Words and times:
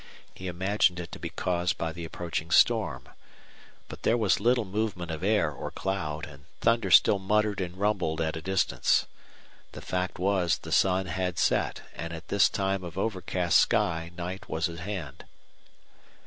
He 0.33 0.47
imagined 0.47 0.99
it 0.99 1.11
to 1.11 1.19
be 1.19 1.29
caused 1.29 1.77
by 1.77 1.91
the 1.91 2.05
approaching 2.05 2.49
storm. 2.49 3.07
But 3.87 4.01
there 4.01 4.17
was 4.17 4.39
little 4.39 4.65
movement 4.65 5.11
of 5.11 5.23
air 5.23 5.51
or 5.51 5.69
cloud, 5.69 6.25
and 6.25 6.45
thunder 6.59 6.89
still 6.89 7.19
muttered 7.19 7.61
and 7.61 7.77
rumbled 7.77 8.19
at 8.19 8.35
a 8.35 8.41
distance. 8.41 9.05
The 9.73 9.81
fact 9.83 10.17
was 10.17 10.57
the 10.57 10.71
sun 10.71 11.05
had 11.05 11.37
set, 11.37 11.83
and 11.93 12.13
at 12.13 12.29
this 12.29 12.49
time 12.49 12.83
of 12.83 12.97
overcast 12.97 13.59
sky 13.59 14.09
night 14.17 14.49
was 14.49 14.67
at 14.67 14.79
hand. 14.79 15.23